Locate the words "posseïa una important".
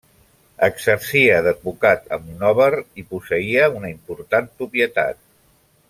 3.13-4.49